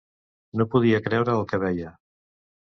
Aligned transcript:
No 0.61 0.65
podia 0.75 1.01
creure 1.09 1.35
el 1.41 1.45
que 1.53 1.61
veia. 1.65 1.93